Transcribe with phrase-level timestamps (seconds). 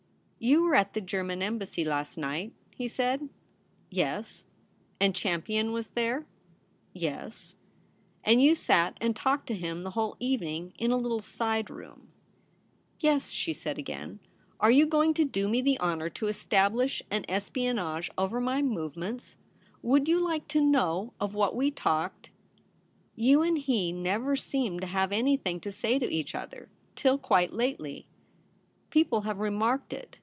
[0.43, 3.29] *You were at the German Embassy last night?' he said.
[3.91, 4.43] 'Yes.''
[4.99, 6.25] And Champion was there
[7.09, 7.57] ?''Yes.'
[7.89, 11.69] * And you sat and talked to him the whole evening, in a little side
[11.69, 12.07] room.'
[12.55, 14.17] * Yes,' she said again.'
[14.59, 19.37] Are you going to do me the honour to establish an espionage over my movements?
[19.83, 22.31] Would you like to know of what we talked
[23.15, 27.19] ?''You and he never seemed to have any thing to say to each other— till
[27.19, 28.07] quite lately.
[28.89, 30.17] People have remarked it.